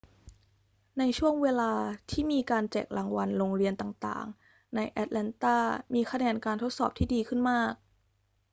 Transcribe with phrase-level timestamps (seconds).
[0.99, 1.71] ณ ช่วงเวลา
[2.09, 5.55] ที่มีการแจกรางวัล โรงเรียนต่าง ๆ ในแอตแลนตา
[5.93, 7.73] มีคะแนนการทดสอบที่ดีขึ้นมาก